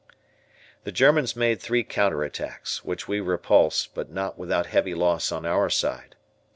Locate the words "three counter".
1.61-2.23